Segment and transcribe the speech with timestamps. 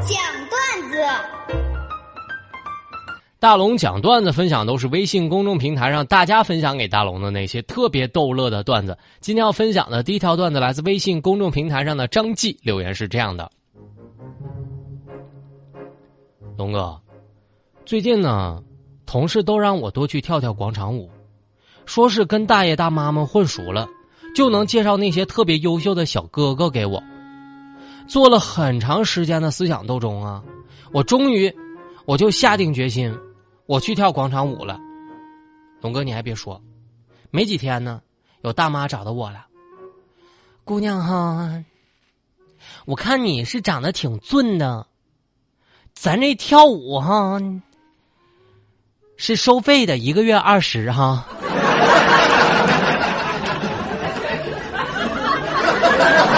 [0.00, 0.96] 讲段子。
[3.38, 8.96] 大龙讲段子分享都是微信公众平台上大家分享给大龙的那些特别逗乐的段子。
[9.20, 13.50] 今天要分享的第一条段子来自微信公众平台上的张继，留言是这样的：
[16.56, 16.98] 龙哥，
[17.84, 18.62] 最近呢，
[19.06, 21.10] 同事都让我多去跳跳广场舞，
[21.84, 23.86] 说是跟大爷大妈们混熟了，
[24.34, 27.02] 就能介绍那些特别优秀的小哥哥给我。
[28.10, 30.42] 做了很长时间的思想斗争啊，
[30.90, 31.54] 我终于，
[32.06, 33.16] 我就下定决心，
[33.66, 34.76] 我去跳广场舞了。
[35.80, 36.60] 龙哥，你还别说，
[37.30, 38.02] 没几天呢，
[38.42, 39.46] 有大妈找到我了。
[40.64, 41.64] 姑娘哈，
[42.84, 44.88] 我看你是长得挺俊的，
[45.94, 47.40] 咱这跳舞哈
[49.16, 51.24] 是收费的，一个月二十哈。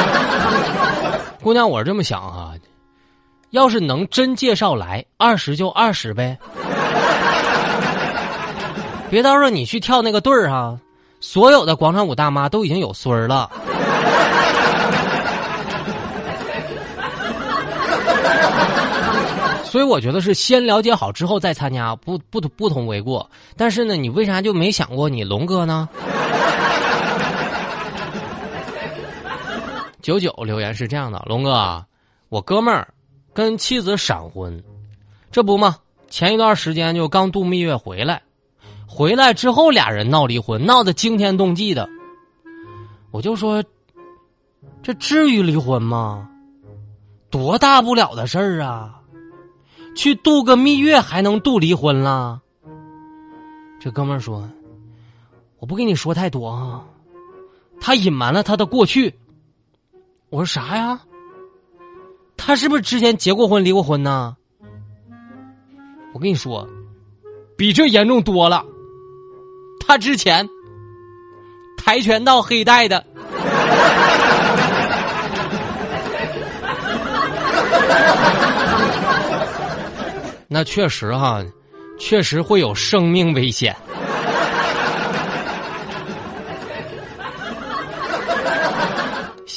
[1.42, 2.52] 姑娘，我是这么想啊，
[3.50, 6.38] 要是能真介绍来，二十就二十呗，
[9.10, 10.78] 别到时候你去跳那个队儿哈，
[11.20, 13.50] 所有的广场舞大妈都已经有孙儿了。
[19.64, 23.28] 所以我觉得是先了解好之后再参加，不不不同为过。
[23.56, 25.88] 但是呢，你为啥就没想过你龙哥呢？
[30.02, 31.86] 九九留言是这样的：龙哥，
[32.28, 32.92] 我哥们儿
[33.32, 34.62] 跟妻子闪婚，
[35.30, 35.76] 这不嘛，
[36.10, 38.20] 前一段时间就刚度蜜月回来，
[38.88, 41.88] 回来之后俩人闹离婚，闹得惊天动地的。
[43.12, 43.62] 我就说，
[44.82, 46.28] 这至于离婚吗？
[47.30, 49.00] 多大不了的事儿啊！
[49.94, 52.40] 去度个蜜月还能度离婚啦？
[53.78, 54.48] 这哥们儿说
[55.60, 56.84] ：“我不跟你说太多啊，
[57.80, 59.14] 他隐瞒了他的过去。”
[60.32, 60.98] 我说啥呀？
[62.38, 64.34] 他是不是之前结过婚、离过婚呢？
[66.14, 66.66] 我跟你说，
[67.54, 68.64] 比这严重多了。
[69.78, 70.48] 他之前
[71.76, 73.04] 跆拳道黑带的，
[80.48, 81.44] 那确实哈，
[81.98, 83.76] 确实会有生命危险。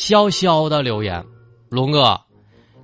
[0.05, 1.25] 潇潇的留言，
[1.67, 2.21] 龙哥，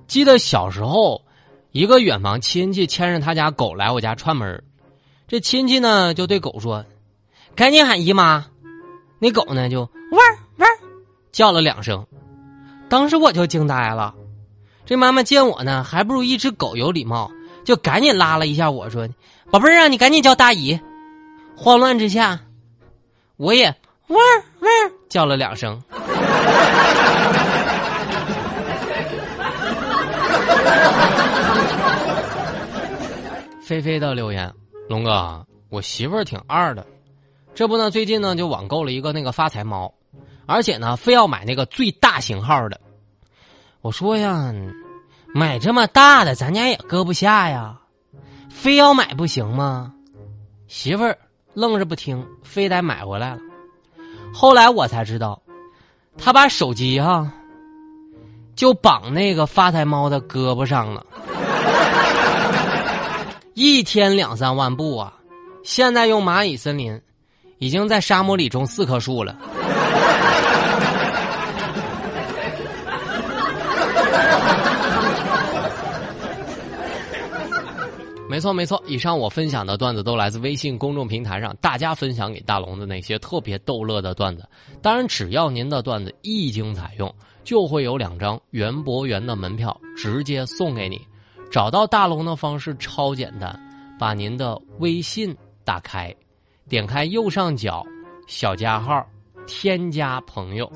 [0.08, 1.22] 记得小时候，
[1.70, 4.60] 一个远房亲戚牵着他家狗来我家串门
[5.28, 6.84] 这亲戚呢就对狗说
[7.54, 8.46] ：“赶紧喊姨妈。”
[9.20, 10.20] 那狗呢就汪
[10.56, 10.68] 汪
[11.30, 12.04] 叫了两声，
[12.88, 14.12] 当时我就惊呆了。
[14.84, 17.30] 这妈妈见我呢还不如一只狗有礼貌，
[17.64, 19.08] 就赶紧拉了一下我说
[19.48, 20.80] ：“宝贝儿啊，你赶紧叫大姨。”
[21.54, 22.40] 慌乱之下，
[23.36, 23.72] 我也
[24.08, 24.18] 汪
[24.58, 24.68] 汪
[25.08, 25.80] 叫了两声。
[33.64, 34.52] 菲菲的留言，
[34.86, 36.86] 龙哥，我媳妇儿挺二的，
[37.54, 39.94] 这不呢，最近呢就网购了一个那个发财猫，
[40.44, 42.78] 而且呢非要买那个最大型号的。
[43.80, 44.52] 我说呀，
[45.34, 47.80] 买这么大的咱家也搁不下呀，
[48.50, 49.94] 非要买不行吗？
[50.68, 51.16] 媳妇儿
[51.54, 53.38] 愣是不听，非得买回来了。
[54.34, 55.41] 后来我才知道。
[56.18, 57.30] 他把手机哈，
[58.54, 61.04] 就绑那个发财猫的胳膊上了，
[63.54, 65.12] 一天两三万步啊！
[65.64, 67.00] 现在用蚂蚁森林，
[67.58, 69.36] 已经在沙漠里种四棵树了。
[78.32, 84.48] 没错没错，以上我分享的段子都来自微信公众平台上大家分享给大龙的那些特别逗乐的段子。
[84.80, 90.98] 当然，只要您的段子一经采用，就会有两张园博园的门票直接送给你。
[91.50, 93.54] 找到大龙的方式超简单，
[93.98, 96.10] 把您的微信打开，
[96.70, 97.84] 点开右上角
[98.26, 99.06] 小加号，
[99.46, 100.72] 添加朋友，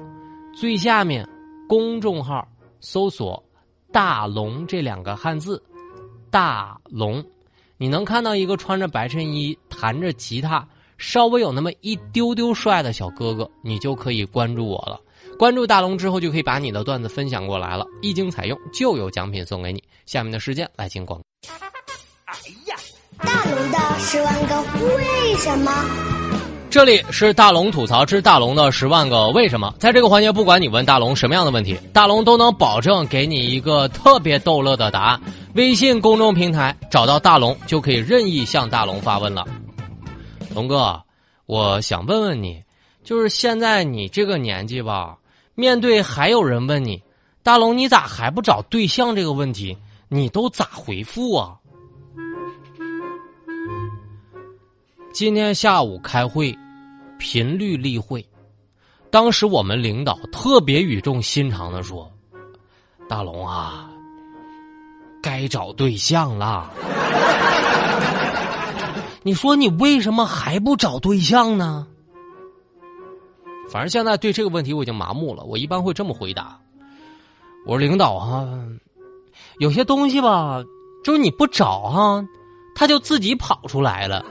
[0.54, 1.26] 最下面
[1.66, 2.46] 公众号
[2.80, 3.42] 搜索
[3.90, 5.62] “大龙”这两个汉字，
[6.30, 7.24] 大龙。
[7.78, 14.98] 你能看到一个穿着白衬衣、弹着吉他、稍微有那么一丢丢帅的小哥哥，你就可以关注我了。
[15.38, 19.82] 关注大龙之后，就可以把你的段子分享过来了，一经采用就有奖品送给你。
[20.06, 21.20] 下面的时间来进广。
[22.24, 22.34] 哎
[22.66, 22.76] 呀，
[23.18, 24.62] 大龙的十万个
[24.96, 26.45] 为什么？
[26.76, 35.18] 这里是大龙吐槽之大龙的十万个为什么，在这个环节，不管你问大龙什么样的问题，大龙都能保证给你一个特别逗乐的答案。
[35.54, 39.42] 微信公众平台找到大龙，就可以任意向大龙发问了。
[40.54, 41.02] 龙哥，
[41.46, 42.62] 我想问问你，
[43.02, 45.16] 就是现在你这个年纪吧，
[45.54, 47.02] 面对还有人问你，
[47.42, 49.74] 大龙你咋还不找对象这个问题，
[50.10, 51.56] 你都咋回复啊？
[55.14, 56.54] 今天下午开会，
[57.18, 58.26] 频率例会，
[59.10, 62.10] 当时我们领导特别语重心长的说
[63.08, 63.90] ：“大龙啊，
[65.22, 66.70] 该找对象了。
[69.22, 71.86] ”你说你为什么还不找对象呢？
[73.68, 75.42] 反正现在对这个问题我已经麻木了。
[75.42, 76.60] 我一般会这么回答：
[77.66, 78.46] 我说领导哈，
[79.58, 80.62] 有些东西吧，
[81.02, 82.24] 就是你不找哈，
[82.76, 84.24] 他就自己跑出来了。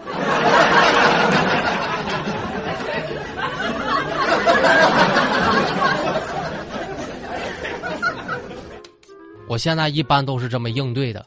[9.47, 11.25] 我现在一般都是这么应对的，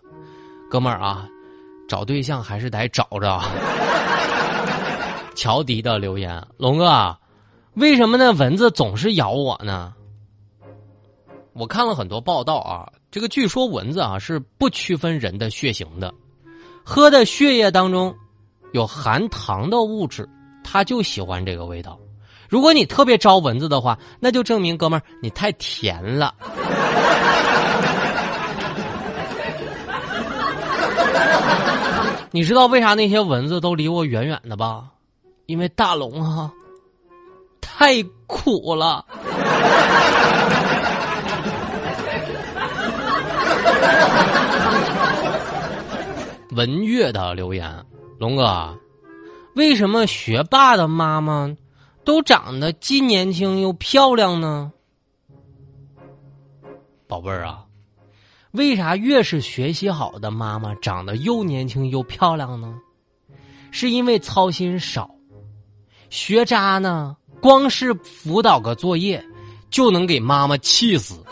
[0.71, 1.29] 哥们儿啊。
[1.89, 3.41] 找对象还是得找着。
[5.35, 7.17] 乔迪的留言，龙哥，
[7.75, 9.95] 为什么那蚊子总是咬我呢？
[11.55, 16.13] 我看了很多报道啊，这个据说蚊子啊是不区分人的血型的，
[16.85, 18.15] 喝的血液当中
[18.75, 20.29] 有含糖的物质，
[20.63, 21.99] 它就喜欢这个味道。
[22.51, 26.35] 如果你特别招蚊子的话，那就证明哥们儿你太甜了。
[32.39, 34.85] 你知道为啥那些蚊子都离我远远的吧？
[35.47, 36.53] 因为大龙啊，
[37.61, 39.05] 太苦了。
[46.53, 47.85] 文月的留言，
[48.21, 48.73] 龙哥，
[49.57, 51.53] 为什么学霸的妈妈
[52.05, 54.71] 都长得既年轻又漂亮呢？
[57.09, 57.65] 宝贝儿啊。
[58.53, 62.75] 为啥越是学习好的妈妈长得又年轻又漂亮呢？
[63.71, 65.11] 是因为操心少。
[66.09, 69.23] 学渣呢，光是辅导个作业，
[69.69, 71.23] 就能给妈妈气死。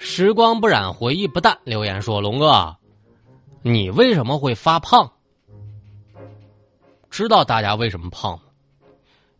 [0.00, 1.56] 时光不染，回忆不淡。
[1.62, 2.76] 留言说：“龙哥，
[3.62, 5.08] 你为什么会发胖？
[7.08, 8.40] 知道大家为什么胖吗？”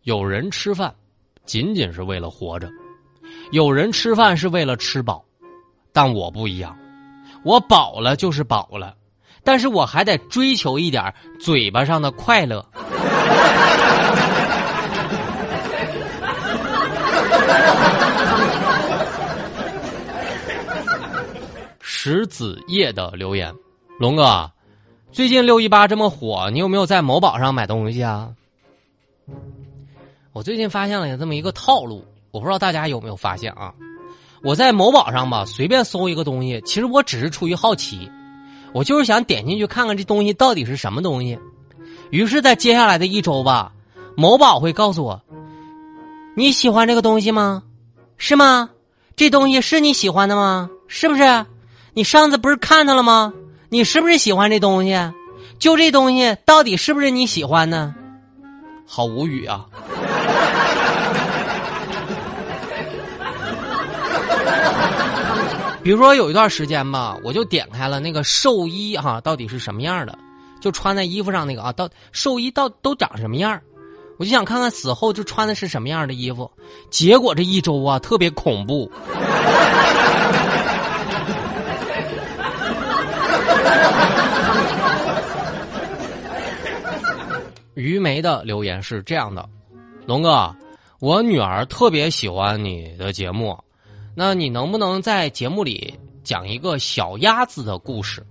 [0.03, 0.93] 有人吃饭，
[1.45, 2.67] 仅仅是为了活着；
[3.51, 5.23] 有人吃饭是为了吃饱，
[5.93, 6.77] 但我不一样，
[7.45, 8.93] 我饱了就是饱了，
[9.45, 12.65] 但是我还得追求一点嘴巴上的快乐。
[21.79, 23.53] 石子叶的留言：
[24.01, 24.51] 龙哥，
[25.13, 28.29] 最近六一八这么火，你有没有在某宝上买东西啊？
[30.33, 33.71] 我最近发现了这么一个套路，我不知道大家有没有发现啊？
[34.43, 38.09] 我在某宝上吧，随便搜一个东西，其实我只是出于好奇，
[38.73, 41.37] 我就是想点进去看看这东西到底是什么东西。
[42.09, 43.71] 于是，在接下来的一周吧，
[44.15, 45.21] 某宝会告诉我
[46.35, 47.61] ：“你喜欢这个东西吗？
[48.17, 48.71] 是吗？
[49.15, 50.67] 这东西是你喜欢的吗？
[50.87, 51.45] 是不是？
[51.93, 53.31] 你上次不是看到了吗？
[53.69, 54.97] 你是不是喜欢这东西？
[55.59, 57.93] 就这东西到底是不是你喜欢的？”
[58.85, 59.65] 好无语啊！
[65.83, 70.17] 比如说有一段时间吧，我就点开了那个寿衣哈，到底是什么样的？
[70.61, 73.59] 就穿在衣服上那个啊，到寿衣到都长什么样？
[74.17, 76.49] 我就想看看死后就穿的是什么样的衣服。
[76.89, 78.89] 结果这一周啊，特别恐怖。
[87.73, 89.45] 于梅的留言是这样的：
[90.05, 90.53] 龙哥，
[90.99, 93.57] 我女儿特别喜欢你的节目。
[94.13, 98.25] 那你能不能在节目里讲一个小鸭子的故事？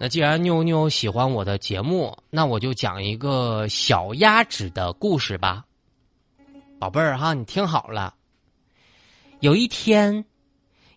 [0.00, 5.64] 那既然妞妞喜欢我的节目，那我就讲一个小鸭子的故事吧。
[6.80, 8.14] 宝贝儿哈，你听好了。
[9.38, 10.24] 有一天，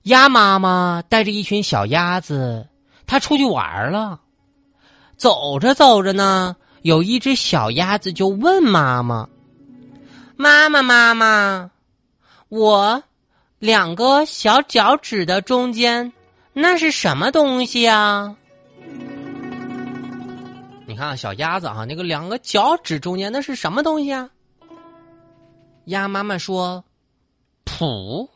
[0.04, 2.68] 鸭妈妈带着一群小鸭子，
[3.06, 4.20] 它出去玩了。
[5.16, 9.30] 走着走着呢，有一只小鸭子就问妈妈
[10.36, 11.72] ：“妈妈，妈妈。”
[12.50, 13.04] 我
[13.60, 16.12] 两个小脚趾的中间，
[16.54, 18.36] 那是什么东西啊？
[20.88, 24.30] 你看小鸭子啊，那个两个脚趾中间那是什么东西啊？
[25.86, 26.84] 鸭妈妈说
[27.64, 28.28] ：“噗。”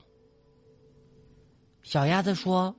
[1.84, 2.76] 小鸭子说：“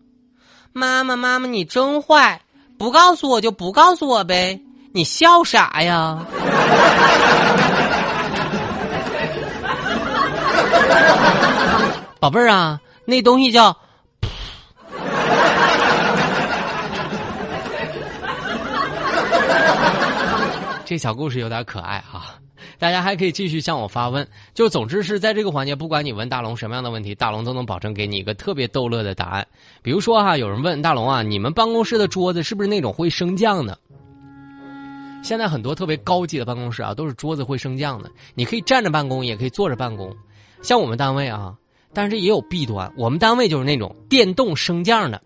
[0.72, 2.40] 妈妈，妈妈，你真坏，
[2.78, 4.60] 不告诉我就不告诉我呗，
[4.96, 6.18] 你笑啥呀？”
[12.18, 13.76] 宝贝儿啊，那东西叫。
[20.86, 22.36] 这小故事有点可爱啊。
[22.78, 24.26] 大家还可以继续向我发问。
[24.54, 29.46] 就总之是在这个环节，不管你问大龙什么样的问题，大龙都能保证给你一个特别逗乐的答案。
[29.82, 33.76] 比如说哈，有人问大龙啊，你们办公室的桌子是不是那种会升降的？
[35.26, 40.16] 现在很多特别高级的办公室啊，都是桌子会升降的，你可以站着办公，也可以坐着办公。
[40.62, 41.52] 像我们单位啊，
[41.92, 45.20] 但是也有弊端，我们单位就是那种电动升降的。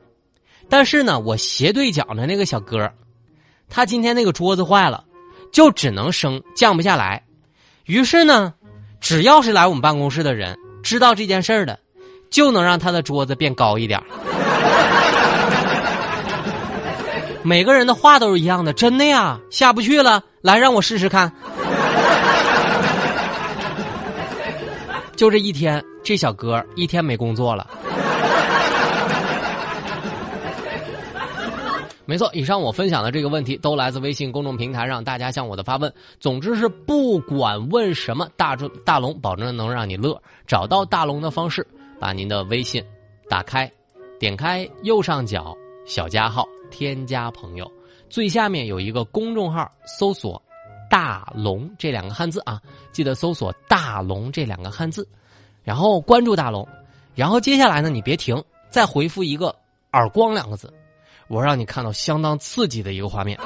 [0.71, 2.91] 但是呢，我斜对角的那个小哥，
[3.69, 5.05] 他今天那个桌子坏了。
[5.53, 7.25] 就只能升降不下来，
[7.85, 8.55] 于是呢，
[9.01, 11.77] 只要是来我们办公室的人知道这件事儿的，
[12.31, 14.07] 就能让他的桌子变高一点儿。
[17.43, 21.33] 每个人的话都是一样的，真的呀，下不去了，来让我试试看。
[25.17, 27.67] 就这一天，这小哥一天没工作了。
[32.05, 35.93] 没错，以上我分享的这个问题都来自微信公众平台上大家向我的发问。
[36.19, 40.21] 总之是不管问什么，大众大龙保证能让你乐。
[40.47, 41.65] 找到大龙的方式，
[42.01, 42.85] 把您的微信
[43.29, 43.71] 打开，
[44.19, 45.57] 点开右上角
[45.91, 47.69] 小加号，添加朋友，
[48.09, 50.41] 最下面有一个公众号，搜索
[50.89, 55.05] “大龙”这两个汉字啊，记得搜索“大龙”这两个汉字，
[55.65, 56.67] 然后关注大龙，
[57.17, 59.53] 然后接下来呢，你别停，再回复一个
[59.91, 60.73] “耳光”两个字。
[61.27, 63.37] 我让你看到相当刺激的一个画面，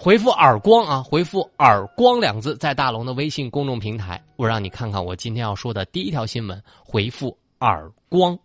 [0.00, 8.38] 回复“耳光”啊，回复“耳光”两字，在大龙的微信公众平台，我让你看看我今天要说的第一条新闻，回复“耳光”。